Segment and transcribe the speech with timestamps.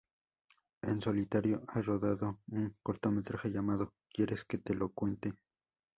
[0.81, 5.33] En solitario ha rodado un cortometraje llamado "¿Quieres que te lo cuente?